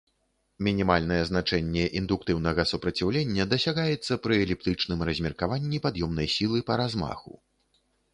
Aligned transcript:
Мінімальнае 0.67 1.17
значэнне 1.29 1.83
індуктыўнага 1.99 2.65
супраціўлення 2.71 3.45
дасягаецца 3.51 4.13
пры 4.23 4.39
эліптычным 4.47 4.99
размеркаванні 5.11 5.81
пад'ёмнай 5.85 6.27
сілы 6.37 6.59
па 6.71 6.79
размаху. 6.83 7.37